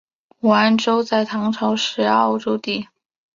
[0.39, 2.87] 武安州在唐朝是沃州地。